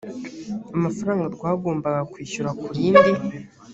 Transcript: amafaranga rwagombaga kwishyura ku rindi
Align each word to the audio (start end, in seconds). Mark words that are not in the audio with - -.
amafaranga 0.75 1.25
rwagombaga 1.35 2.01
kwishyura 2.11 2.49
ku 2.59 2.67
rindi 2.75 3.11